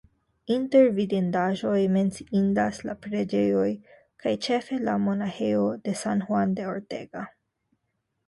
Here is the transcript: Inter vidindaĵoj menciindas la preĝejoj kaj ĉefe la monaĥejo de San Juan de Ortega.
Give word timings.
Inter 0.53 0.85
vidindaĵoj 0.99 1.73
menciindas 1.97 2.79
la 2.89 2.95
preĝejoj 3.03 3.67
kaj 4.23 4.33
ĉefe 4.47 4.79
la 4.87 4.95
monaĥejo 5.03 5.67
de 5.89 5.93
San 6.01 6.27
Juan 6.31 6.57
de 6.61 6.65
Ortega. 6.73 7.23